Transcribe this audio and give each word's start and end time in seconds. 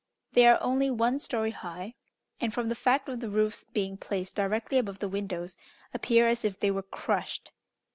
They 0.33 0.47
are 0.47 0.57
only 0.63 0.89
one 0.89 1.19
story 1.19 1.51
high; 1.51 1.93
and, 2.39 2.51
from 2.51 2.69
the 2.69 2.73
fact 2.73 3.07
of 3.07 3.19
the 3.19 3.29
roof's 3.29 3.65
being 3.65 3.97
placed 3.97 4.33
directly 4.33 4.79
above 4.79 4.97
the 4.97 5.07
windows, 5.07 5.57
appear 5.93 6.27
as 6.27 6.43
if 6.43 6.59
they 6.59 6.71
were 6.71 6.81
crushed. 6.81 7.51